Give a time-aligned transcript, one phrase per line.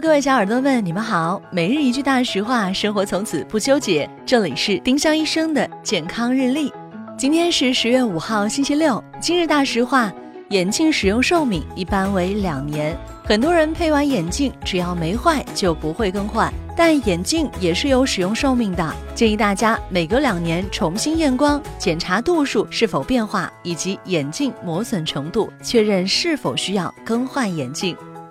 [0.00, 1.40] 各位小耳朵们，你们好。
[1.52, 4.08] 每日一句大实话，生活从此不纠结。
[4.26, 6.72] 这里是丁香医生的健康日历。
[7.16, 9.02] 今天是十月五号，星期六。
[9.20, 10.12] 今日大实话：
[10.50, 12.96] 眼镜使用寿命一般为两年。
[13.22, 16.52] 很多人配完眼镜，只要没坏就不会更换。
[16.76, 27.96] 但眼镜也是有使用寿命的，建议大家每隔两年重新验光，检查度数是否变化，以及眼镜磨损程度，确认是否需要更换眼镜。